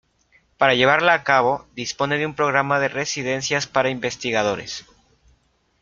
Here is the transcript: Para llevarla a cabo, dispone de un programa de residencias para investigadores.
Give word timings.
Para 0.57 0.73
llevarla 0.73 1.13
a 1.13 1.23
cabo, 1.23 1.67
dispone 1.75 2.17
de 2.17 2.25
un 2.25 2.33
programa 2.33 2.79
de 2.79 2.87
residencias 2.87 3.67
para 3.67 3.91
investigadores. 3.91 4.83